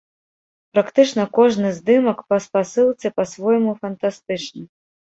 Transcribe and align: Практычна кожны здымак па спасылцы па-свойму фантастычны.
Практычна 0.77 1.25
кожны 1.37 1.69
здымак 1.77 2.19
па 2.33 2.41
спасылцы 2.49 3.15
па-свойму 3.21 3.71
фантастычны. 3.85 4.65